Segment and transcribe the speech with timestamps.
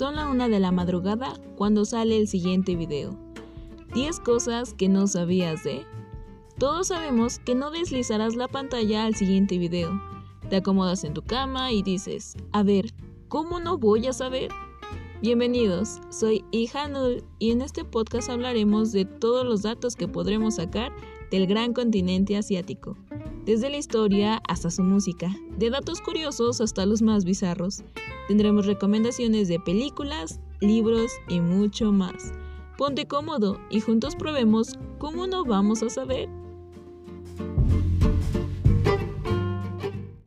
[0.00, 3.14] Son la una de la madrugada cuando sale el siguiente video.
[3.92, 5.84] 10 cosas que no sabías de...
[6.56, 10.00] Todos sabemos que no deslizarás la pantalla al siguiente video.
[10.48, 12.94] Te acomodas en tu cama y dices, a ver,
[13.28, 14.50] ¿cómo no voy a saber?
[15.22, 20.92] Bienvenidos, soy Ihanul y en este podcast hablaremos de todos los datos que podremos sacar
[21.30, 22.96] del gran continente asiático,
[23.44, 27.82] desde la historia hasta su música, de datos curiosos hasta los más bizarros.
[28.28, 32.32] Tendremos recomendaciones de películas, libros y mucho más.
[32.78, 36.30] Ponte cómodo y juntos probemos cómo no vamos a saber.